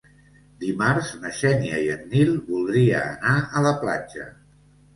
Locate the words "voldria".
2.49-3.05